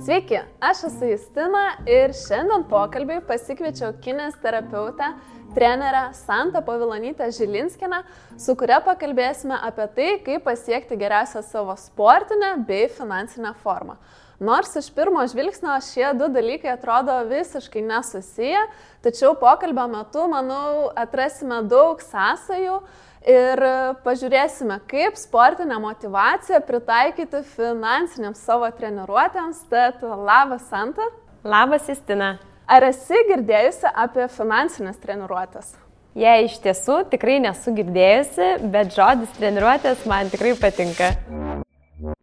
Sveiki, 0.00 0.40
aš 0.58 0.80
esu 0.88 1.06
Justina 1.06 1.60
ir 1.86 2.10
šiandien 2.18 2.64
pokalbiai 2.66 3.20
pasikviečiau 3.28 3.92
kinės 4.02 4.40
terapeutę, 4.42 5.12
trenerę 5.54 6.08
Santą 6.18 6.64
Pavilonytę 6.66 7.28
Žilinskinę, 7.36 8.00
su 8.34 8.56
kuria 8.58 8.80
pakalbėsime 8.82 9.54
apie 9.68 9.86
tai, 9.94 10.08
kaip 10.26 10.42
pasiekti 10.48 10.98
geriausią 10.98 11.44
savo 11.46 11.76
sportinę 11.78 12.56
bei 12.66 12.88
finansinę 12.90 13.52
formą. 13.62 14.00
Nors 14.40 14.74
iš 14.80 14.88
pirmo 14.96 15.22
žvilgsnio 15.30 15.76
šie 15.84 16.08
du 16.18 16.26
dalykai 16.32 16.72
atrodo 16.72 17.20
visiškai 17.28 17.84
nesusiję, 17.86 18.64
tačiau 19.04 19.36
pokalbio 19.38 19.86
metu, 19.94 20.26
manau, 20.32 20.88
atrasime 20.96 21.60
daug 21.70 22.02
sąsajų 22.02 22.80
ir 23.26 23.62
pažiūrėsime, 24.04 24.80
kaip 24.90 25.18
sportinę 25.20 25.78
motivaciją 25.82 26.60
pritaikyti 26.66 27.42
finansiniams 27.56 28.40
savo 28.44 28.70
treniruotėms. 28.76 29.64
Tad 29.70 30.02
labas, 30.04 30.66
Santa. 30.70 31.06
Labas, 31.44 31.88
Istina. 31.92 32.38
Ar 32.70 32.86
esi 32.86 33.18
girdėjusi 33.28 33.90
apie 33.90 34.28
finansinės 34.30 35.00
treniruotės? 35.02 35.72
Jei 36.18 36.46
iš 36.46 36.58
tiesų 36.62 37.04
tikrai 37.10 37.38
nesu 37.42 37.74
girdėjusi, 37.74 38.52
bet 38.70 38.94
žodis 38.94 39.34
treniruotės 39.38 40.06
man 40.10 40.30
tikrai 40.30 40.56
patinka. 40.58 41.14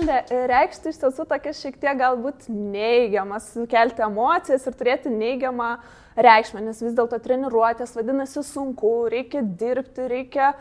reikšti 0.52 0.92
iš 0.92 1.00
tiesų 1.02 1.26
tokias 1.30 1.62
šiek 1.64 1.78
tiek 1.82 1.98
galbūt 2.00 2.48
neigiamas, 2.50 3.52
sukelti 3.56 4.04
emocijas 4.06 4.68
ir 4.70 4.76
turėti 4.78 5.12
neigiamą 5.14 5.76
reikšmę, 6.18 6.64
nes 6.66 6.82
vis 6.82 6.98
dėlto 6.98 7.20
treniruotės 7.24 7.96
vadinasi 7.98 8.44
sunku, 8.46 8.92
reikia 9.12 9.42
dirbti, 9.42 10.08
reikia, 10.12 10.52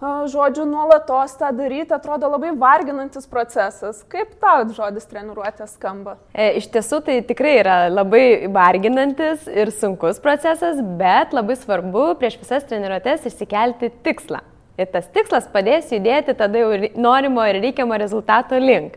žodžiu, 0.00 0.64
nuolatos 0.70 1.34
tą 1.38 1.50
daryti, 1.56 1.94
atrodo 1.94 2.30
labai 2.30 2.52
varginantis 2.58 3.26
procesas. 3.30 4.04
Kaip 4.10 4.36
tau 4.42 4.68
žodis 4.74 5.06
treniruotės 5.10 5.74
skamba? 5.76 6.16
E, 6.34 6.52
iš 6.60 6.70
tiesų 6.74 7.02
tai 7.06 7.18
tikrai 7.26 7.58
yra 7.60 7.80
labai 7.90 8.48
varginantis 8.50 9.46
ir 9.50 9.74
sunkus 9.74 10.22
procesas, 10.22 10.80
bet 11.00 11.36
labai 11.36 11.58
svarbu 11.58 12.14
prieš 12.22 12.40
visas 12.42 12.66
treniruotės 12.70 13.28
išsikelti 13.30 13.92
tikslą. 14.06 14.42
Ir 14.80 14.88
tas 14.88 15.08
tikslas 15.12 15.48
padės 15.52 15.90
judėti 15.92 16.32
tada 16.38 16.62
jau 16.62 16.70
norimo 16.96 17.44
ir 17.44 17.60
reikiamo 17.60 17.98
rezultato 18.00 18.56
link. 18.56 18.96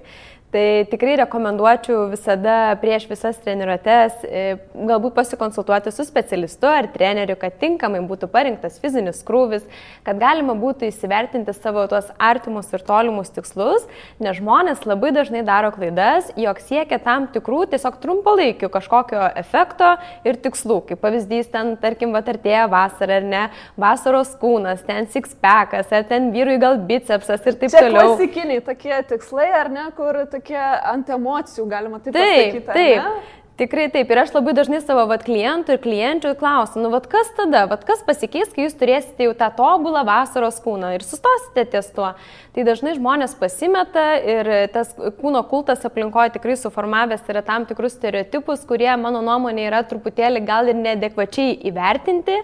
Tai 0.54 0.86
tikrai 0.86 1.16
rekomenduočiau 1.18 2.12
visada 2.12 2.76
prieš 2.78 3.08
visas 3.10 3.40
treniruotės 3.42 4.20
e, 4.22 4.42
galbūt 4.86 5.16
pasikonsultuoti 5.18 5.90
su 5.90 6.04
specialistu 6.06 6.68
ar 6.70 6.86
treneriu, 6.94 7.34
kad 7.42 7.56
tinkamai 7.58 8.04
būtų 8.06 8.30
parinktas 8.30 8.78
fizinis 8.78 9.24
krūvis, 9.26 9.64
kad 10.06 10.20
galima 10.22 10.54
būtų 10.54 10.92
įsivertinti 10.92 11.56
savo 11.58 11.88
tuos 11.90 12.12
artimus 12.22 12.70
ir 12.70 12.84
tolimus 12.86 13.34
tikslus, 13.34 13.88
nes 14.22 14.38
žmonės 14.38 14.84
labai 14.86 15.10
dažnai 15.16 15.42
daro 15.48 15.72
klaidas, 15.74 16.30
jog 16.38 16.62
siekia 16.62 17.02
tam 17.02 17.26
tikrų 17.34 17.64
tiesiog 17.74 17.98
trumpalaikių 18.06 18.70
kažkokio 18.78 19.26
efekto 19.42 19.96
ir 20.22 20.38
tikslų. 20.46 20.84
Kaip 20.92 21.02
pavyzdys, 21.02 21.50
ten, 21.50 21.74
tarkim, 21.82 22.14
vatartėja 22.14 22.68
vasara 22.70 23.18
ar 23.24 23.28
ne, 23.32 23.44
vasaros 23.74 24.38
kūnas, 24.38 24.86
ten 24.86 25.10
sixpackas, 25.10 25.90
ar 25.90 26.06
ten 26.14 26.30
vyrui 26.38 26.62
gal 26.62 26.78
bicepsas 26.78 27.42
ir 27.42 27.58
taip 27.58 27.74
Čia 27.74 27.88
toliau. 27.88 28.14
Klasikiniai 28.14 28.62
tokie 28.70 28.96
tikslai, 29.10 29.50
ar 29.64 29.74
ne, 29.74 29.90
kur 29.98 30.22
tokie 30.30 30.43
tokie 30.44 30.60
ant 30.60 31.10
emocijų, 31.10 31.66
galima 31.72 32.00
taip, 32.04 32.14
taip 32.14 32.28
pasakyti. 32.28 32.66
Taip, 32.68 32.76
taip. 32.76 33.40
Tikrai 33.54 33.84
taip. 33.94 34.10
Ir 34.10 34.18
aš 34.18 34.32
labai 34.34 34.56
dažnai 34.58 34.80
savo 34.82 35.04
vat, 35.06 35.22
klientų 35.28 35.76
ir 35.76 35.82
klienčių 35.84 36.32
klausiu, 36.40 36.80
nu 36.82 36.90
vat 36.90 37.06
kas 37.06 37.28
tada, 37.38 37.68
vat 37.70 37.84
kas 37.86 38.00
pasikeis, 38.02 38.50
kai 38.50 38.64
jūs 38.66 38.74
turėsite 38.80 39.28
jau 39.28 39.36
tą 39.38 39.52
tobulą 39.54 40.02
vasaros 40.08 40.58
kūną 40.64 40.96
ir 40.96 41.06
sustosite 41.06 41.68
ties 41.70 41.92
tuo. 41.94 42.16
Tai 42.54 42.66
dažnai 42.66 42.96
žmonės 42.98 43.36
pasimeta 43.38 44.08
ir 44.26 44.50
tas 44.74 44.96
kūno 45.20 45.44
kultas 45.50 45.86
aplinkoje 45.86 46.34
tikrai 46.34 46.56
suformavęs 46.58 47.30
yra 47.30 47.44
tam 47.46 47.68
tikrus 47.70 47.94
stereotipus, 48.00 48.66
kurie 48.66 48.90
mano 48.98 49.22
nuomonė 49.26 49.68
yra 49.70 49.84
truputėlį 49.86 50.42
gal 50.50 50.74
ir 50.74 50.78
nedekvačiai 50.82 51.54
įvertinti. 51.70 52.40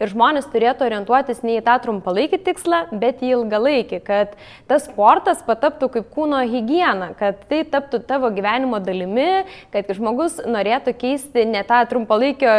Ir 0.00 0.10
žmonės 0.10 0.48
turėtų 0.52 0.88
orientuotis 0.88 1.44
ne 1.44 1.58
į 1.58 1.64
tą 1.68 1.76
trumpalaikį 1.84 2.40
tikslą, 2.48 2.80
bet 2.98 3.20
į 3.22 3.34
ilgalaikį, 3.36 4.00
kad 4.04 4.32
tas 4.68 4.88
sportas 4.88 5.44
pataptų 5.46 5.92
kaip 5.98 6.08
kūno 6.16 6.40
hygiena, 6.48 7.12
kad 7.20 7.44
tai 7.52 7.62
taptų 7.68 8.00
tavo 8.08 8.32
gyvenimo 8.34 8.80
dalimi, 8.84 9.44
kad 9.72 9.92
žmogus 9.94 10.40
norėtų 10.42 10.54
keisti 10.98 11.44
ne 11.46 11.62
tą 11.64 11.80
trumpalaikio 11.88 12.50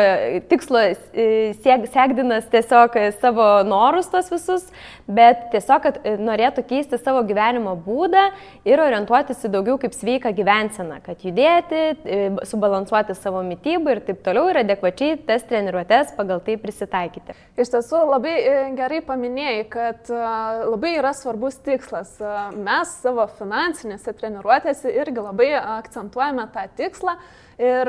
tikslo 0.49 0.79
e, 0.79 1.53
siek, 1.61 1.87
siekdinas 1.91 2.45
tiesiog 2.51 2.97
savo 3.19 3.63
norus 3.63 4.07
tos 4.11 4.29
visus, 4.31 4.65
bet 5.07 5.49
tiesiog, 5.51 5.81
kad 5.81 5.99
e, 6.03 6.15
norėtų 6.17 6.65
keisti 6.67 6.97
savo 6.97 7.23
gyvenimo 7.27 7.75
būdą 7.75 8.31
ir 8.65 8.79
orientuotis 8.79 9.45
į 9.45 9.51
daugiau 9.53 9.77
kaip 9.81 9.93
sveiką 9.93 10.33
gyvenseną, 10.35 11.01
kad 11.05 11.23
judėti, 11.25 11.83
e, 12.05 12.19
subalansuoti 12.45 13.15
savo 13.17 13.43
mytybą 13.45 13.95
ir 13.95 14.03
taip 14.07 14.23
toliau 14.25 14.49
ir 14.49 14.61
adekvačiai 14.63 15.19
tas 15.25 15.45
treniruotės 15.49 16.15
pagal 16.17 16.43
tai 16.45 16.57
prisitaikyti. 16.61 17.35
Iš 17.57 17.71
tiesų 17.75 18.03
labai 18.09 18.35
gerai 18.75 19.01
paminėjai, 19.05 19.63
kad 19.71 20.11
labai 20.11 20.95
yra 20.99 21.13
svarbus 21.15 21.57
tikslas. 21.65 22.17
Mes 22.55 22.97
savo 23.01 23.27
finansinėse 23.37 24.13
treniruotėse 24.17 24.91
irgi 24.91 25.23
labai 25.23 25.51
akcentuojame 25.59 26.47
tą 26.53 26.67
tikslą. 26.77 27.17
Ir 27.55 27.84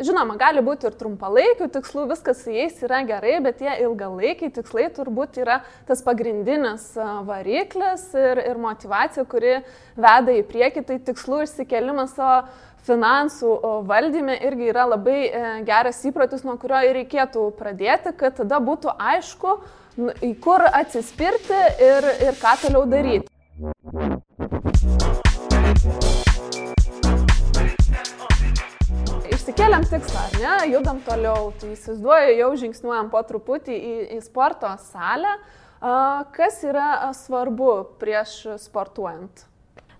žinoma, 0.00 0.36
gali 0.40 0.62
būti 0.64 0.88
ir 0.88 0.96
trumpalaikių 1.00 1.68
tikslų, 1.74 2.06
viskas 2.12 2.42
su 2.44 2.54
jais 2.54 2.78
yra 2.86 3.02
gerai, 3.08 3.36
bet 3.44 3.60
tie 3.60 3.72
ilgalaikiai 3.84 4.52
tikslai 4.54 4.88
turbūt 4.96 5.40
yra 5.42 5.60
tas 5.88 6.02
pagrindinis 6.06 6.92
variklis 7.28 8.08
ir, 8.14 8.42
ir 8.52 8.60
motivacija, 8.60 9.26
kuri 9.28 9.60
veda 9.96 10.36
į 10.36 10.46
priekį, 10.48 10.86
tai 10.88 10.98
tikslų 11.10 11.44
išsikelimas 11.46 12.16
savo 12.16 12.48
finansų 12.86 13.50
valdyme 13.88 14.38
irgi 14.40 14.70
yra 14.72 14.86
labai 14.88 15.18
e, 15.26 15.42
geras 15.68 16.00
įprotis, 16.08 16.46
nuo 16.46 16.56
kurio 16.60 16.80
ir 16.86 16.96
reikėtų 17.02 17.50
pradėti, 17.58 18.14
kad 18.16 18.38
tada 18.40 18.60
būtų 18.64 18.94
aišku, 19.12 19.58
į 20.24 20.32
kur 20.40 20.64
atsispirti 20.64 21.60
ir, 21.90 22.10
ir 22.30 22.40
ką 22.40 22.56
toliau 22.64 22.86
daryti. 22.88 23.28
Išsikėlėm 29.80 29.88
tikslą, 29.88 30.22
ne, 30.40 30.72
judam 30.74 31.00
toliau, 31.04 31.52
tai 31.60 31.72
įsivaizduoju, 31.74 32.38
jau 32.38 32.50
žingsniuojam 32.60 33.10
po 33.10 33.22
truputį 33.24 33.76
į, 33.76 33.94
į 34.16 34.20
sporto 34.24 34.68
salę. 34.90 35.38
Kas 35.80 36.60
yra 36.64 37.12
svarbu 37.16 37.96
prieš 38.00 38.58
sportuojant? 38.60 39.46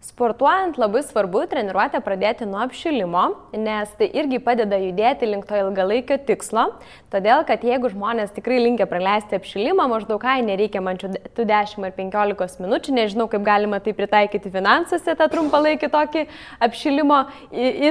Sportuojant 0.01 0.79
labai 0.81 1.03
svarbu 1.05 1.43
treniruotę 1.49 2.01
pradėti 2.01 2.47
nuo 2.49 2.63
apšilimo, 2.65 3.25
nes 3.53 3.91
tai 3.99 4.09
irgi 4.17 4.39
padeda 4.41 4.79
judėti 4.81 5.29
link 5.29 5.45
to 5.49 5.59
ilgalaikio 5.61 6.17
tikslo. 6.25 6.71
Todėl, 7.13 7.45
kad 7.49 7.65
jeigu 7.65 7.91
žmonės 7.93 8.33
tikrai 8.37 8.63
linkia 8.63 8.89
praleisti 8.89 9.37
apšilimą, 9.37 9.87
maždaug 9.93 10.21
ką 10.25 10.39
nereikia 10.45 10.81
man 10.85 11.01
tų 11.01 11.45
10 11.49 11.85
ar 11.85 11.93
15 11.97 12.65
minučių, 12.65 12.97
nežinau, 12.97 13.29
kaip 13.33 13.45
galima 13.45 13.81
tai 13.85 13.93
pritaikyti 13.97 14.53
finansuose, 14.53 15.17
tą 15.17 15.29
trumpalaikį 15.33 15.93
tokį 15.93 16.27
apšilimo 16.65 17.27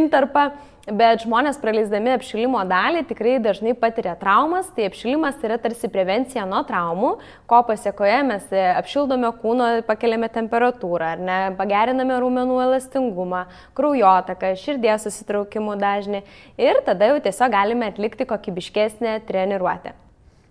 intarpą 0.01 0.49
bet 0.95 1.23
žmonės 1.23 1.59
praleisdami 1.61 2.13
apšilimo 2.15 2.61
dalį 2.69 3.03
tikrai 3.09 3.37
dažnai 3.43 3.75
patiria 3.77 4.15
traumas, 4.19 4.69
tai 4.75 4.87
apšilimas 4.89 5.39
yra 5.45 5.59
tarsi 5.61 5.89
prevencija 5.91 6.45
nuo 6.49 6.61
traumų, 6.67 7.11
ko 7.49 7.61
pasiekoje 7.67 8.17
mes 8.27 8.51
apšildome 8.53 9.31
kūno, 9.41 9.69
pakeliame 9.87 10.29
temperatūrą, 10.33 11.13
ar 11.15 11.23
ne, 11.23 11.39
pageriname 11.59 12.19
raumenų 12.23 12.59
elastingumą, 12.65 13.45
kraujotaką, 13.77 14.53
širdies 14.59 15.07
susitraukimų 15.07 15.79
dažnį 15.79 16.23
ir 16.61 16.83
tada 16.87 17.13
jau 17.13 17.23
tiesiog 17.25 17.55
galime 17.55 17.89
atlikti 17.93 18.27
kokybiškesnę 18.29 19.19
treniruotę. 19.29 19.95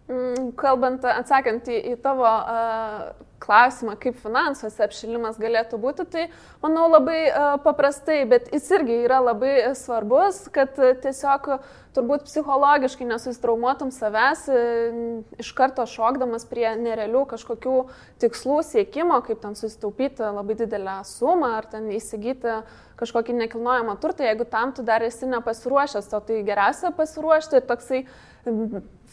Mm, 0.09 0.53
kalbant, 0.57 1.03
atsakant 1.05 1.67
į, 1.69 1.83
į 1.93 1.99
tavo 2.01 2.25
uh, 2.25 3.11
klausimą, 3.43 3.95
kaip 4.01 4.19
finansuose 4.23 4.83
apšilimas 4.85 5.39
galėtų 5.41 5.79
būti, 5.81 6.07
tai 6.11 6.25
manau 6.63 6.89
labai 6.91 7.19
uh, 7.29 7.51
paprastai, 7.63 8.23
bet 8.29 8.51
jis 8.55 8.69
irgi 8.79 9.03
yra 9.07 9.21
labai 9.23 9.53
svarbus, 9.79 10.45
kad 10.55 10.75
uh, 10.81 10.95
tiesiog 11.03 11.51
turbūt 11.97 12.27
psichologiškai 12.29 13.07
nesusitraumuotum 13.09 13.93
savęs, 13.95 14.45
uh, 14.53 14.99
iš 15.41 15.53
karto 15.59 15.87
šokdamas 15.89 16.47
prie 16.51 16.67
nerealių 16.81 17.25
kažkokių 17.33 17.79
tikslų 18.23 18.61
siekimo, 18.67 19.21
kaip 19.27 19.43
ten 19.45 19.57
susitaupyti 19.59 20.29
labai 20.39 20.59
didelę 20.59 21.01
sumą 21.09 21.55
ar 21.61 21.71
ten 21.71 21.89
įsigyti 21.95 22.61
kažkokį 22.99 23.39
nekilnojamą 23.45 23.95
turtą, 24.03 24.27
jeigu 24.27 24.47
tam 24.51 24.75
tu 24.75 24.83
dar 24.83 25.05
esi 25.07 25.29
nepasiruošęs, 25.31 26.11
to 26.11 26.23
tai 26.27 26.43
geriausia 26.47 26.91
pasiruošti 26.97 27.61
ir 27.61 27.69
toksai 27.69 28.05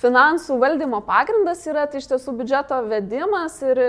finansų 0.02 0.58
valdymo 0.60 1.00
pagrindas 1.08 1.64
yra 1.70 1.86
tai 1.88 2.02
iš 2.02 2.10
tiesų 2.12 2.36
biudžeto 2.40 2.82
vedimas 2.90 3.58
ir 3.64 3.82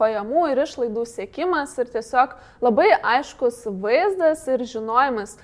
pajamų 0.00 0.46
ir 0.52 0.62
išlaidų 0.64 1.04
siekimas 1.10 1.74
ir 1.82 1.90
tiesiog 1.94 2.36
labai 2.64 2.90
aiškus 3.16 3.64
vaizdas 3.82 4.46
ir 4.52 4.64
žinojimas, 4.72 5.36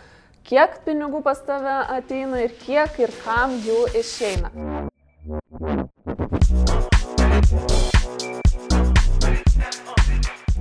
kiek 0.47 0.81
pinigų 0.87 1.23
pas 1.27 1.43
tave 1.47 1.77
ateina 1.99 2.45
ir 2.47 2.55
kiek 2.65 2.99
ir 3.07 3.15
kam 3.25 3.59
jų 3.67 3.81
išeina. 4.01 4.53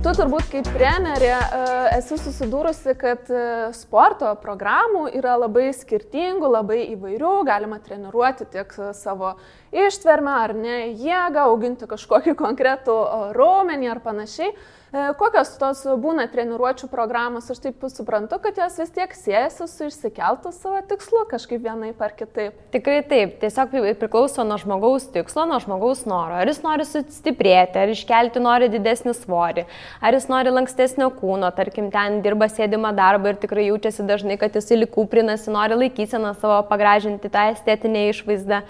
Tu 0.04 0.12
turbūt 0.12 0.50
kaip 0.52 0.66
trenerė 0.68 1.30
e, 1.32 1.60
esi 1.96 2.18
susidūrusi, 2.20 2.92
kad 3.00 3.30
e, 3.32 3.44
sporto 3.72 4.34
programų 4.42 5.06
yra 5.16 5.38
labai 5.40 5.70
skirtingų, 5.72 6.50
labai 6.58 6.82
įvairių, 6.90 7.30
galima 7.48 7.78
treniruoti 7.80 8.44
tiek 8.52 8.74
savo 8.92 9.30
ištvermę 9.72 10.34
ar 10.42 10.52
ne 10.58 10.76
jėgą, 10.90 11.46
auginti 11.46 11.88
kažkokį 11.88 12.36
konkretų 12.36 12.98
raumenį 13.32 13.88
ar 13.94 14.02
panašiai. 14.04 14.52
E, 14.94 15.00
kokios 15.18 15.48
tos 15.58 15.80
būna 15.98 16.28
treniruočio 16.30 16.86
programos, 16.86 17.48
aš 17.50 17.58
taip 17.64 17.82
suprantu, 17.90 18.36
kad 18.44 18.60
jos 18.60 18.76
vis 18.78 18.92
tiek 18.94 19.16
siejasi 19.18 19.66
su 19.66 19.88
išsikeltų 19.88 20.52
savo 20.54 20.78
tikslu 20.86 21.24
kažkaip 21.32 21.64
vienai 21.64 21.90
par 21.98 22.14
kitaip. 22.14 22.60
Tikrai 22.70 23.00
taip, 23.10 23.34
tiesiog 23.42 23.74
priklauso 23.98 24.46
nuo 24.46 24.60
žmogaus 24.62 25.08
tikslo, 25.16 25.48
nuo 25.50 25.58
žmogaus 25.64 26.04
noro. 26.06 26.38
Ar 26.38 26.46
jis 26.46 26.62
nori 26.62 26.86
sustiprėti, 26.86 27.82
ar 27.82 27.90
iškelti 27.90 28.44
nori 28.44 28.70
didesnį 28.70 29.16
svorį, 29.18 29.66
ar 29.98 30.14
jis 30.14 30.30
nori 30.30 30.54
lankstesnio 30.54 31.10
kūno, 31.18 31.50
tarkim, 31.58 31.90
ten 31.90 32.22
dirba 32.22 32.46
sėdimą 32.52 32.94
darbą 32.94 33.34
ir 33.34 33.42
tikrai 33.42 33.66
jaučiasi 33.72 34.06
dažnai, 34.06 34.38
kad 34.38 34.54
jis 34.54 34.76
įlikūprinasi, 34.78 35.50
nori 35.50 35.86
laikyseną 35.88 36.36
savo 36.38 36.62
pagražinti 36.70 37.34
tą 37.34 37.48
estetinę 37.56 38.12
išvaizdą 38.12 38.62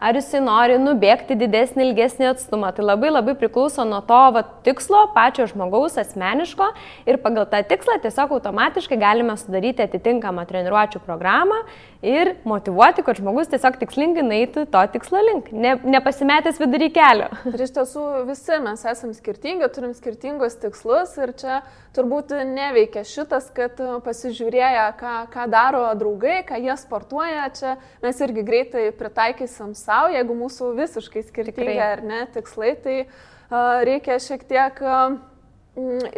ar 0.00 0.16
jisai 0.18 0.40
nori 0.44 0.78
nubėgti 0.80 1.36
didesnį, 1.38 1.88
ilgesnį 1.88 2.28
atstumą. 2.30 2.70
Tai 2.74 2.86
labai 2.86 3.10
labai 3.12 3.34
priklauso 3.38 3.84
nuo 3.88 4.00
to 4.06 4.20
va, 4.36 4.44
tikslo, 4.66 5.06
pačio 5.14 5.48
žmogaus 5.50 5.98
asmeniško 6.00 6.70
ir 7.10 7.20
pagal 7.24 7.48
tą 7.50 7.62
tikslą 7.66 7.98
tiesiog 8.04 8.36
automatiškai 8.38 9.00
galime 9.00 9.36
sudaryti 9.40 9.84
atitinkamą 9.86 10.46
treniruočio 10.48 11.02
programą 11.04 11.62
ir 12.02 12.30
motivuoti, 12.46 13.02
kad 13.02 13.18
žmogus 13.18 13.50
tiesiog 13.50 13.78
tikslingai 13.80 14.22
neitų 14.22 14.64
to 14.70 14.82
tikslo 14.94 15.20
link, 15.24 15.48
ne, 15.50 15.74
nepasimetęs 15.82 16.60
vidury 16.62 16.90
kelio. 16.94 17.26
Ir 17.50 17.64
iš 17.64 17.72
tiesų 17.74 18.04
visi 18.28 18.58
mes 18.62 18.84
esame 18.86 19.16
skirtingi, 19.16 19.66
turim 19.74 19.94
skirtingus 19.96 20.58
tikslus 20.62 21.16
ir 21.18 21.32
čia 21.38 21.60
turbūt 21.96 22.36
neveikia 22.46 23.02
šitas, 23.08 23.48
kad 23.54 23.80
pasižiūrėję, 24.04 24.84
ką, 25.00 25.14
ką 25.32 25.48
daro 25.50 25.82
draugai, 25.98 26.42
ką 26.46 26.60
jie 26.62 26.76
sportuoja, 26.78 27.48
čia 27.58 27.74
mes 28.04 28.22
irgi 28.22 28.46
greitai 28.46 28.84
pritaikysim 28.94 29.74
savo, 29.78 30.12
jeigu 30.14 30.38
mūsų 30.38 30.74
visiškai 30.78 31.24
skirtingi 31.26 31.74
Tikrai. 31.74 31.96
ar 31.96 32.04
ne 32.06 32.22
tikslai, 32.36 32.76
tai 32.84 32.98
uh, 33.02 33.82
reikia 33.88 34.20
šiek 34.22 34.46
tiek 34.46 34.78
uh, 34.86 35.18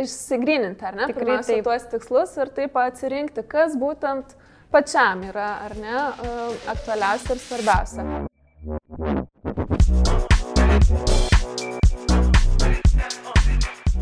išsigryninti, 0.01 0.85
ar 0.85 0.97
ne, 0.97 1.09
Pirmiausia, 1.13 1.61
tuos 1.65 1.89
tikslus 1.89 2.37
ir 2.41 2.53
taip 2.57 2.77
atsirinkti, 2.81 3.45
kas 3.49 3.77
būtent 3.81 4.37
pačiam 4.71 5.23
yra, 5.27 5.49
ar 5.65 5.75
ne, 5.77 5.97
e, 5.99 6.35
aktualiausia 6.71 7.35
ir 7.35 7.41
svarbiausia. 7.43 8.05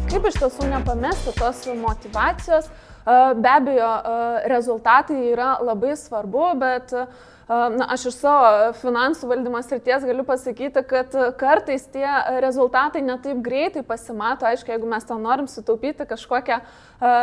Kaip 0.09 0.29
iš 0.29 0.37
tiesų 0.43 0.69
nepamesti 0.69 1.35
tos 1.38 1.65
motivacijos, 1.81 2.69
e, 2.69 3.17
be 3.41 3.55
abejo, 3.55 3.94
e, 3.97 4.44
rezultatai 4.53 5.19
yra 5.32 5.55
labai 5.65 5.97
svarbu, 5.97 6.47
bet 6.61 6.94
Na, 7.49 7.87
aš 7.95 8.03
iš 8.11 8.17
savo 8.21 8.73
finansų 8.77 9.31
valdymo 9.31 9.61
srities 9.65 10.03
galiu 10.05 10.21
pasakyti, 10.29 10.83
kad 10.85 11.15
kartais 11.41 11.87
tie 11.89 12.05
rezultatai 12.45 13.00
netaip 13.00 13.39
greitai 13.41 13.81
pasimato. 13.89 14.45
Aišku, 14.45 14.69
jeigu 14.75 14.89
mes 14.91 15.06
tam 15.09 15.23
norim 15.25 15.49
sutaupyti 15.49 16.05
kažkokią 16.11 16.59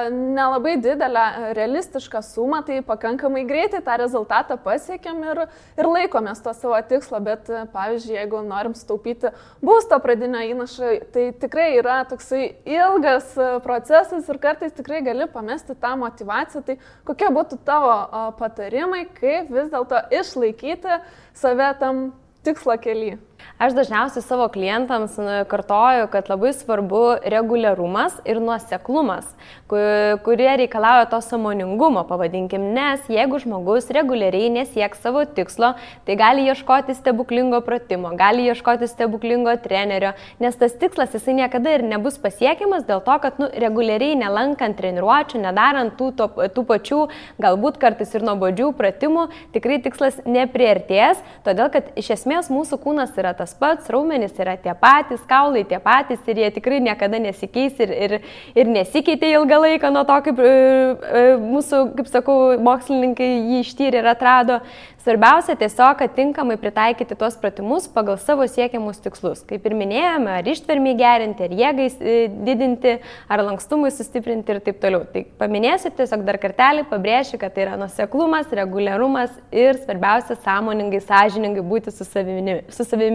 nelabai 0.10 0.80
didelę 0.82 1.54
realistišką 1.54 2.24
sumą, 2.26 2.64
tai 2.66 2.80
pakankamai 2.82 3.44
greitai 3.46 3.84
tą 3.86 4.00
rezultatą 4.02 4.58
pasiekėm 4.64 5.20
ir, 5.28 5.44
ir 5.78 5.90
laikomės 5.92 6.42
to 6.42 6.56
savo 6.58 6.80
tikslo. 6.90 7.22
Bet, 7.22 7.52
pavyzdžiui, 7.76 8.18
jeigu 8.18 8.42
norim 8.48 8.74
sutaupyti 8.74 9.30
būsto 9.62 10.02
pradinio 10.02 10.42
įnašą, 10.42 10.92
tai 11.14 11.28
tikrai 11.38 11.68
yra 11.84 12.00
toksai 12.10 12.48
ilgas 12.66 13.36
procesas 13.62 14.26
ir 14.26 14.42
kartais 14.42 14.74
tikrai 14.74 15.04
gali 15.06 15.30
pamesti 15.30 15.78
tą 15.78 15.94
motivaciją. 16.02 16.66
Tai 16.66 16.80
kokie 17.12 17.30
būtų 17.38 17.62
tavo 17.68 18.34
patarimai, 18.42 19.06
kaip 19.22 19.54
vis 19.54 19.70
dėlto 19.70 20.02
išlaikyti 20.20 21.00
save 21.34 21.70
tam 21.80 22.12
tikslo 22.44 22.78
kelyje? 22.78 23.18
Aš 23.56 23.72
dažniausiai 23.72 24.20
savo 24.20 24.50
klientams 24.52 25.14
kartoju, 25.48 26.10
kad 26.12 26.28
labai 26.28 26.52
svarbu 26.54 27.04
reguliarumas 27.24 28.18
ir 28.28 28.42
nuoseklumas, 28.44 29.30
kurie 29.70 30.50
reikalauja 30.60 31.06
to 31.08 31.22
samoningumo, 31.24 32.04
pavadinkim, 32.10 32.66
nes 32.76 33.06
jeigu 33.08 33.40
žmogus 33.40 33.88
reguliariai 33.96 34.50
nesieks 34.58 35.00
savo 35.00 35.24
tikslo, 35.38 35.70
tai 36.04 36.18
gali 36.20 36.44
ieškoti 36.50 36.98
stebuklingo 36.98 37.62
pratimo, 37.64 38.12
gali 38.20 38.50
ieškoti 38.50 38.90
stebuklingo 38.92 39.56
trenerio, 39.64 40.12
nes 40.44 40.60
tas 40.60 40.76
tikslas 40.82 41.16
jisai 41.16 41.38
niekada 41.40 41.78
ir 41.78 41.88
nebus 41.88 42.20
pasiekiamas 42.20 42.84
dėl 42.90 43.00
to, 43.08 43.16
kad 43.24 43.40
nu, 43.40 43.48
reguliariai 43.64 44.20
nelankant 44.20 44.76
treniruočio, 44.82 45.40
nedarant 45.46 45.96
tų, 45.96 46.12
to, 46.20 46.28
tų 46.58 46.66
pačių, 46.74 47.02
galbūt 47.40 47.80
kartais 47.80 48.12
ir 48.20 48.28
nuobodžių 48.28 48.74
pratimų, 48.76 49.30
tikrai 49.56 49.80
tikslas 49.88 50.20
nepriartės, 50.28 51.24
todėl 51.48 51.72
kad 51.72 51.96
iš 51.96 52.12
esmės 52.20 52.52
mūsų 52.52 52.84
kūnas 52.84 53.16
yra 53.16 53.32
tas 53.38 53.54
pats, 53.58 53.90
raumenys 53.92 54.36
yra 54.42 54.56
tie 54.62 54.74
patys, 54.80 55.22
kaulai 55.30 55.66
tie 55.68 55.80
patys 55.84 56.24
ir 56.32 56.42
jie 56.44 56.50
tikrai 56.58 56.82
niekada 56.84 57.20
nesikeis 57.22 57.80
ir, 57.84 57.94
ir, 58.08 58.18
ir 58.56 58.72
nesikeitė 58.72 59.34
ilgą 59.36 59.62
laiką 59.68 59.94
nuo 59.94 60.06
to, 60.08 60.18
kaip 60.30 60.42
e, 60.42 60.50
e, 60.50 61.24
mūsų, 61.44 61.86
kaip 62.00 62.12
sakau, 62.12 62.40
mokslininkai 62.66 63.32
jį 63.36 63.64
ištyrė 63.66 64.04
ir 64.04 64.12
atrado. 64.16 64.60
Svarbiausia 65.06 65.54
tiesiog, 65.54 66.00
kad 66.00 66.16
tinkamai 66.18 66.56
pritaikyti 66.58 67.14
tuos 67.14 67.36
pratimus 67.38 67.84
pagal 67.94 68.16
savo 68.18 68.48
siekiamus 68.50 68.98
tikslus. 69.04 69.44
Kaip 69.46 69.68
ir 69.70 69.76
minėjome, 69.78 70.32
ar 70.40 70.48
ištvermį 70.50 70.96
gerinti, 70.98 71.46
ar 71.46 71.54
jėgai 71.54 71.86
e, 71.94 72.16
didinti, 72.48 72.96
ar 73.30 73.44
lankstumui 73.46 73.92
sustiprinti 73.94 74.56
ir 74.56 74.64
taip 74.66 74.80
toliau. 74.82 75.04
Tai 75.14 75.22
paminėsiu 75.38 75.92
tiesiog 75.94 76.26
dar 76.26 76.40
kartelį, 76.42 76.88
pabrėšiu, 76.90 77.38
kad 77.38 77.54
tai 77.54 77.68
yra 77.68 77.78
nuseklumas, 77.78 78.50
reguliarumas 78.58 79.38
ir 79.54 79.78
svarbiausia, 79.84 80.40
sąmoningai, 80.42 81.04
sąžiningai 81.06 81.62
būti 81.70 81.94
su 81.94 82.10
savimi. 82.10 82.64
Su 82.74 82.82
savimi. 82.90 83.15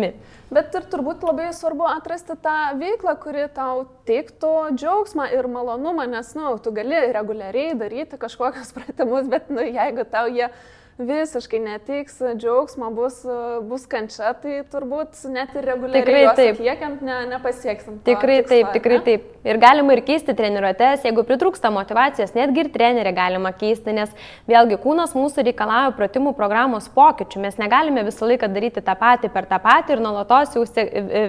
Bet 0.50 0.75
ir 0.75 0.87
turbūt 0.91 1.23
labai 1.26 1.50
svarbu 1.55 1.87
atrasti 1.87 2.35
tą 2.43 2.56
veiklą, 2.81 3.14
kuri 3.23 3.47
tau 3.55 3.85
teiktų 4.08 4.52
džiaugsmą 4.75 5.29
ir 5.37 5.47
malonumą, 5.50 6.08
nes, 6.11 6.32
na, 6.35 6.50
nu, 6.50 6.58
tu 6.62 6.73
gali 6.75 7.05
reguliariai 7.14 7.76
daryti 7.79 8.19
kažkokius 8.20 8.75
pratimus, 8.76 9.31
bet, 9.31 9.50
nu, 9.52 9.64
jeigu 9.67 10.06
tau 10.11 10.26
jie... 10.32 10.50
Visiškai 11.00 11.58
netiks 11.64 12.19
džiaugsmo, 12.37 12.91
bus, 12.93 13.23
bus 13.64 13.87
kančia, 13.88 14.35
tai 14.37 14.58
turbūt 14.69 15.16
net 15.33 15.54
ir 15.57 15.64
reguliariai 15.64 16.26
atliekiant 16.28 17.00
ne, 17.00 17.14
nepasieksim. 17.30 18.02
Tikrai 18.04 18.42
tikslo, 18.42 18.50
taip, 18.50 18.73
tikrai 18.75 18.99
ne? 18.99 19.04
taip. 19.07 19.30
Ir 19.49 19.57
galima 19.57 19.95
ir 19.97 20.02
keisti 20.04 20.35
treniruotės, 20.37 21.07
jeigu 21.09 21.23
pritrūksta 21.25 21.71
motivacijos, 21.73 22.35
netgi 22.37 22.66
ir 22.66 22.69
trenerį 22.75 23.14
galima 23.16 23.54
keisti, 23.57 23.95
nes 23.97 24.12
vėlgi 24.50 24.76
kūnas 24.83 25.14
mūsų 25.16 25.47
reikalauja 25.47 25.95
pratimų 25.97 26.35
programos 26.37 26.90
pokyčių. 26.92 27.40
Mes 27.47 27.57
negalime 27.57 28.04
visą 28.04 28.28
laiką 28.28 28.50
daryti 28.52 28.85
tą 28.85 28.92
patį 29.00 29.33
per 29.33 29.49
tą 29.49 29.57
patį 29.64 29.97
ir 29.97 30.04
nuolatos 30.04 30.52
jau 30.59 30.66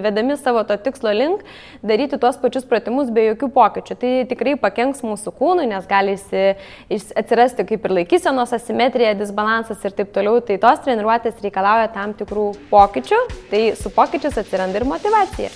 vedami 0.04 0.36
savo 0.36 0.66
to 0.68 0.76
tikslo 0.84 1.14
link 1.16 1.40
daryti 1.80 2.20
tuos 2.20 2.36
pačius 2.42 2.68
pratimus 2.68 3.08
be 3.08 3.30
jokių 3.30 3.48
pokyčių. 3.56 3.96
Tai 4.04 4.12
tikrai 4.34 4.54
pakenks 4.60 5.00
mūsų 5.00 5.32
kūnui, 5.40 5.70
nes 5.72 5.88
gali 5.88 6.18
atsirasti 6.92 7.64
kaip 7.72 7.88
ir 7.88 7.96
laikysenos 8.02 8.52
asimetrija, 8.60 9.16
disbalansas 9.16 9.61
balansas 9.62 9.84
ir 9.84 9.94
taip 9.94 10.12
toliau, 10.12 10.40
tai 10.42 10.58
tos 10.58 10.80
treniruotės 10.82 11.38
reikalauja 11.42 11.92
tam 11.94 12.14
tikrų 12.18 12.52
pokyčių, 12.70 13.18
tai 13.50 13.74
su 13.78 13.90
pokyčius 13.94 14.38
atsiranda 14.38 14.80
ir 14.80 14.86
motivacija. 14.86 15.50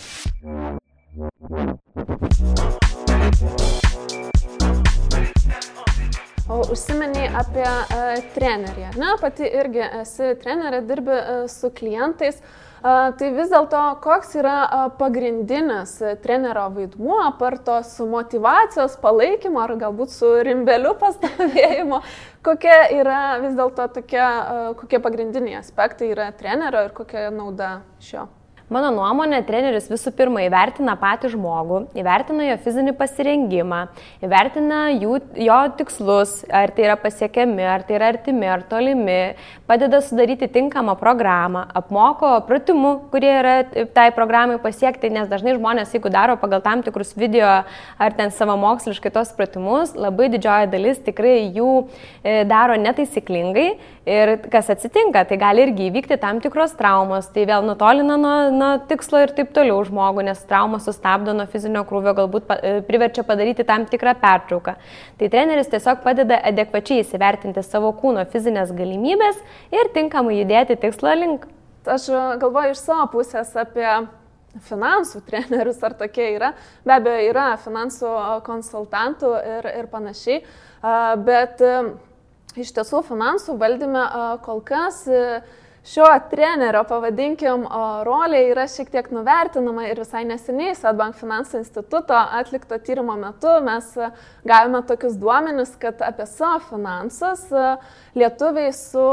O 6.46 6.60
užsimeniai 6.70 7.32
apie 7.34 7.66
uh, 7.66 8.22
trenerį, 8.36 8.92
ne? 9.00 9.16
Pati 9.20 9.48
irgi 9.50 9.82
esi 10.02 10.36
trenerė, 10.42 10.84
dirbi 10.86 11.16
uh, 11.16 11.42
su 11.50 11.72
klientais. 11.74 12.38
Uh, 12.38 12.65
Tai 12.84 13.28
vis 13.32 13.48
dėlto, 13.50 13.82
koks 14.04 14.34
yra 14.36 14.56
pagrindinis 14.98 15.96
trenerio 16.22 16.66
vaidmuo, 16.74 17.18
apart 17.24 17.64
tos 17.66 17.94
motivacijos, 18.04 18.98
palaikymo 19.02 19.62
ar 19.64 19.74
galbūt 19.80 20.12
su 20.12 20.32
rimbeliu 20.46 20.92
pastovėjimo, 21.00 22.02
kokie 22.46 22.78
yra 23.00 23.38
vis 23.42 23.56
dėlto 23.58 23.88
tokie, 23.96 24.24
kokie 24.82 25.00
pagrindiniai 25.02 25.60
aspektai 25.62 26.12
yra 26.12 26.30
trenerio 26.36 26.84
ir 26.86 26.92
kokia 26.96 27.30
nauda 27.34 27.78
šio? 28.04 28.28
Mano 28.66 28.88
nuomonė, 28.90 29.44
treneris 29.46 29.84
visų 29.86 30.10
pirma 30.18 30.40
įvertina 30.42 30.96
patį 30.98 31.28
žmogų, 31.36 31.76
įvertina 32.02 32.48
jo 32.48 32.56
fizinį 32.64 32.96
pasirengimą, 32.98 33.76
įvertina 34.26 34.80
jų, 34.90 35.20
jo 35.38 35.58
tikslus, 35.78 36.32
ar 36.50 36.72
tai 36.74 36.88
yra 36.88 36.96
pasiekiami, 36.98 37.62
ar 37.62 37.84
tai 37.86 37.94
yra 38.00 38.08
artimi, 38.10 38.48
ar 38.50 38.64
tolimi, 38.66 39.36
padeda 39.70 40.00
sudaryti 40.02 40.48
tinkamą 40.50 40.96
programą, 40.98 41.62
apmoko 41.78 42.32
pratimų, 42.48 42.92
kurie 43.14 43.30
yra 43.36 43.54
tai 43.94 44.08
programai 44.16 44.58
pasiekti, 44.58 45.12
nes 45.14 45.30
dažnai 45.30 45.54
žmonės, 45.60 45.94
jeigu 45.94 46.10
daro 46.10 46.34
pagal 46.42 46.64
tam 46.66 46.82
tikrus 46.82 47.14
video 47.14 47.60
ar 48.02 48.18
ten 48.18 48.34
savo 48.34 48.58
moksliškai 48.66 49.14
tos 49.14 49.30
pratimus, 49.38 49.94
labai 49.94 50.26
didžioji 50.34 50.72
dalis 50.74 50.98
tikrai 51.06 51.52
jų 51.54 51.70
e, 51.86 52.42
daro 52.50 52.74
netaisyklingai 52.82 53.76
Ir 54.06 54.36
kas 54.52 54.68
atsitinka, 54.70 55.24
tai 55.26 55.34
gali 55.34 55.64
irgi 55.64 55.88
įvykti 55.88 56.14
tam 56.22 56.38
tikros 56.38 56.76
traumos, 56.78 57.26
tai 57.34 57.42
vėl 57.48 57.64
nutolina 57.66 58.14
nuo, 58.20 58.34
nuo 58.54 58.68
tikslo 58.86 59.24
ir 59.24 59.32
taip 59.34 59.50
toliau 59.56 59.80
žmogų, 59.88 60.22
nes 60.28 60.44
traumos 60.46 60.86
sustabdo 60.86 61.34
nuo 61.34 61.48
fizinio 61.50 61.82
krūvio, 61.88 62.12
galbūt 62.14 62.46
pa, 62.46 62.58
e, 62.62 62.76
priverčia 62.86 63.24
padaryti 63.26 63.66
tam 63.66 63.88
tikrą 63.90 64.14
pertrauką. 64.22 64.76
Tai 65.18 65.32
treneris 65.34 65.72
tiesiog 65.74 66.06
padeda 66.06 66.38
adekvačiai 66.52 67.02
įsivertinti 67.02 67.66
savo 67.66 67.90
kūno 67.98 68.22
fizinės 68.30 68.70
galimybės 68.78 69.42
ir 69.74 69.90
tinkamai 69.98 70.38
judėti 70.38 70.78
tikslo 70.86 71.18
link. 71.18 71.50
Aš 71.82 72.06
galvoju 72.38 72.78
iš 72.78 72.86
savo 72.86 73.10
pusės 73.18 73.50
apie 73.58 73.90
finansų 74.70 75.26
trenerius, 75.26 75.82
ar 75.82 75.98
tokie 75.98 76.30
yra. 76.36 76.54
Be 76.86 77.00
abejo, 77.00 77.30
yra 77.34 77.52
finansų 77.58 78.14
konsultantų 78.46 79.34
ir, 79.58 79.72
ir 79.82 79.90
panašiai, 79.90 80.44
bet 81.26 81.58
iš 82.60 82.72
tiesų 82.76 83.02
finansų 83.06 83.56
valdyme 83.60 84.04
kol 84.46 84.62
kas 84.64 85.04
šio 85.86 86.06
trenerio, 86.30 86.82
pavadinkim, 86.88 87.66
rolė 88.06 88.42
yra 88.50 88.66
šiek 88.70 88.90
tiek 88.90 89.08
nuvertinama 89.14 89.86
ir 89.86 90.00
visai 90.02 90.24
neseniai 90.26 90.74
Svetbank 90.74 91.18
finansų 91.20 91.60
instituto 91.62 92.16
atlikto 92.16 92.78
tyrimo 92.82 93.14
metu 93.20 93.52
mes 93.64 93.92
gavome 94.46 94.82
tokius 94.88 95.18
duomenis, 95.20 95.76
kad 95.80 96.02
apie 96.02 96.26
savo 96.30 96.58
finansus 96.72 97.46
lietuviai 98.18 98.72
su 98.74 99.06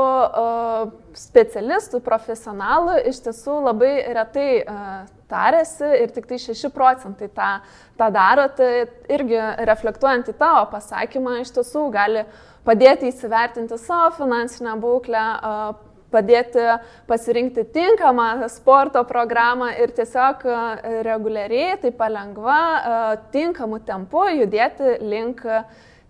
specialistų, 1.24 2.02
profesionalų 2.02 3.04
iš 3.12 3.22
tiesų 3.28 3.60
labai 3.70 3.94
retai 4.18 4.50
tarėsi 5.30 5.94
ir 6.02 6.12
tik 6.14 6.28
tai 6.30 6.42
6 6.42 6.74
procentai 6.74 7.30
tą, 7.34 7.54
tą 7.98 8.10
daro, 8.14 8.50
tai 8.58 8.86
irgi 9.14 9.40
reflektuojant 9.70 10.30
į 10.30 10.38
tavo 10.42 10.66
pasakymą, 10.74 11.40
iš 11.42 11.54
tiesų 11.56 11.88
gali 11.94 12.26
padėti 12.66 13.10
įsivertinti 13.10 13.78
savo 13.82 14.14
finansinę 14.18 14.78
būklę, 14.82 15.26
padėti 16.14 16.68
pasirinkti 17.10 17.66
tinkamą 17.74 18.48
sporto 18.54 19.04
programą 19.10 19.72
ir 19.82 19.94
tiesiog 19.98 20.46
reguliariai, 21.08 21.80
tai 21.82 21.92
palengva, 21.98 22.60
tinkamu 23.34 23.82
tempu 23.88 24.28
judėti 24.38 25.00
link 25.02 25.42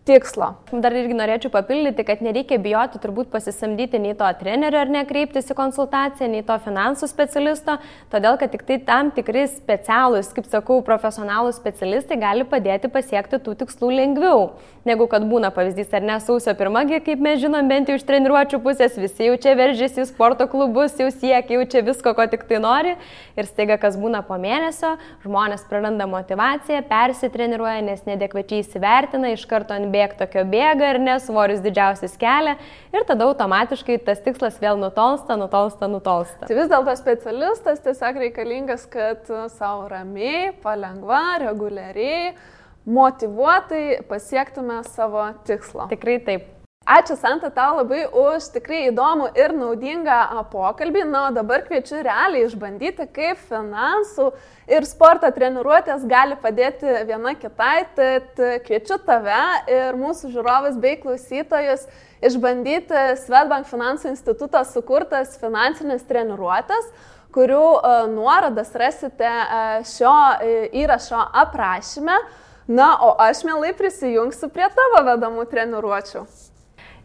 tikslo. 0.03 0.49
Dar 0.83 0.91
irgi 0.99 1.15
norėčiau 1.15 1.51
papildyti, 1.53 2.03
kad 2.03 2.19
nereikia 2.23 2.57
bijoti 2.61 2.99
turbūt 2.99 3.29
pasisamdyti 3.31 4.01
nei 4.03 4.15
to 4.19 4.27
trenerio 4.39 4.81
ar 4.83 4.89
nekreiptis 4.91 5.47
į 5.53 5.55
konsultaciją, 5.55 6.27
nei 6.31 6.43
to 6.43 6.57
finansų 6.65 7.07
specialisto, 7.07 7.77
todėl 8.11 8.35
kad 8.41 8.51
tik 8.51 8.65
tai 8.67 8.79
tam 8.83 9.13
tikri 9.15 9.45
specialūs, 9.47 10.33
kaip 10.35 10.49
sakau, 10.51 10.81
profesionalūs 10.83 11.55
specialistai 11.61 12.19
gali 12.19 12.43
padėti 12.47 12.91
pasiekti 12.91 13.39
tų 13.45 13.55
tikslų 13.61 13.93
lengviau, 13.95 14.49
negu 14.83 15.07
kad 15.07 15.23
būna 15.29 15.53
pavyzdys 15.55 15.95
ar 15.95 16.03
ne 16.03 16.19
sausio 16.19 16.51
pirmagi, 16.59 16.99
kaip 17.05 17.23
mes 17.23 17.39
žinom, 17.45 17.71
bent 17.71 17.87
jau 17.87 17.95
iš 17.95 18.03
treniruočio 18.09 18.59
pusės, 18.65 18.99
visi 18.99 19.29
jau 19.29 19.39
čia 19.39 19.55
veržiasi 19.55 20.03
į 20.03 20.09
sporto 20.11 20.49
klubus, 20.51 20.99
jau 20.99 21.07
siekia, 21.15 21.61
jau 21.61 21.69
čia 21.71 21.85
visko, 21.87 22.11
ko 22.11 22.27
tik 22.27 22.43
tai 22.51 22.59
nori 22.59 22.97
ir 23.39 23.47
staiga, 23.47 23.79
kas 23.79 23.95
būna 23.95 24.19
po 24.27 24.35
mėnesio, 24.41 24.97
žmonės 25.23 25.63
praranda 25.71 26.09
motivaciją, 26.11 26.83
persitreniruoja, 26.91 27.79
nes 27.87 28.03
nedekvečiai 28.09 28.65
įsivertina, 28.65 29.31
iš 29.31 29.47
karto 29.47 29.77
ant 29.77 29.92
bėg 29.93 30.15
tokio 30.19 30.43
bėga 30.49 30.93
ir 30.93 30.99
nesvorius 31.03 31.61
didžiausias 31.63 32.15
kelia 32.21 32.55
ir 32.93 33.05
tada 33.09 33.27
automatiškai 33.29 33.99
tas 34.07 34.23
tikslas 34.25 34.57
vėl 34.61 34.79
nutolsta, 34.81 35.37
nutolsta, 35.39 35.89
nutolsta. 35.91 36.49
Tai 36.49 36.57
vis 36.57 36.71
dėlto 36.71 36.95
specialistas 36.99 37.83
tiesiog 37.85 38.19
reikalingas, 38.25 38.87
kad 38.91 39.29
savo 39.53 39.87
ramiai, 39.91 40.51
palengva, 40.63 41.23
reguliariai, 41.45 42.33
motivuotai 42.85 44.01
pasiektume 44.09 44.81
savo 44.91 45.29
tikslo. 45.47 45.87
Tikrai 45.93 46.19
taip. 46.25 46.52
Ačiū 46.83 47.15
Santa 47.15 47.47
tau 47.47 47.77
labai 47.77 48.01
už 48.11 48.49
tikrai 48.51 48.89
įdomų 48.89 49.29
ir 49.39 49.53
naudingą 49.55 50.17
pokalbį. 50.51 51.05
Na, 51.07 51.29
o 51.29 51.31
dabar 51.31 51.61
kviečiu 51.63 52.01
realiai 52.03 52.43
išbandyti, 52.43 53.05
kaip 53.07 53.39
finansų 53.47 54.25
ir 54.67 54.83
sporto 54.83 55.29
treniruotės 55.31 56.03
gali 56.03 56.35
padėti 56.43 56.91
viena 57.07 57.37
kitai. 57.39 57.85
Tad 57.95 58.43
kviečiu 58.67 58.99
tave 59.07 59.39
ir 59.71 59.95
mūsų 59.95 60.33
žiūrovus 60.35 60.75
bei 60.83 60.99
klausytojus 60.99 61.87
išbandyti 62.19 63.07
Svetbank 63.23 63.71
finansų 63.71 64.11
instituto 64.11 64.59
sukurtas 64.67 65.39
finansinės 65.39 66.03
treniruotės 66.11 66.91
kurių 67.33 67.65
nuorodas 68.11 68.75
rasite 68.77 69.31
šio 69.87 70.17
įrašo 70.83 71.23
aprašyme. 71.47 72.19
Na, 72.67 72.95
o 73.07 73.15
aš 73.19 73.47
mielai 73.47 73.71
prisijungsiu 73.75 74.51
prie 74.51 74.67
tavo 74.75 75.05
vedamų 75.07 75.47
treniruočių. 75.51 76.27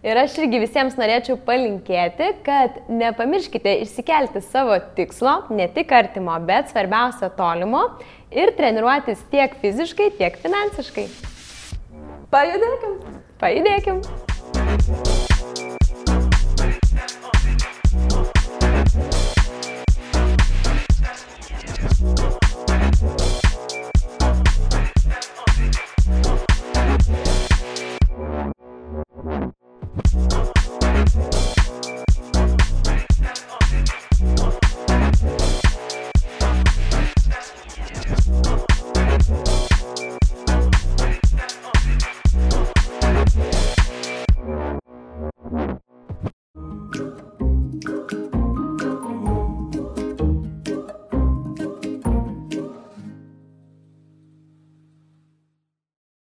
Ir 0.07 0.15
aš 0.15 0.37
irgi 0.39 0.61
visiems 0.63 0.95
norėčiau 0.95 1.35
palinkėti, 1.43 2.29
kad 2.47 2.77
nepamirškite 2.87 3.73
išsikelti 3.83 4.43
savo 4.47 4.77
tikslo, 4.95 5.41
ne 5.51 5.67
tik 5.75 5.91
artimo, 5.91 6.37
bet 6.47 6.71
svarbiausia 6.71 7.33
tolimo 7.35 7.83
ir 8.31 8.55
treniruotis 8.55 9.27
tiek 9.35 9.59
fiziškai, 9.59 10.13
tiek 10.23 10.39
finansiškai. 10.45 11.09
Pajudėkim. 12.31 12.99
Pajudėkim. 13.43 14.05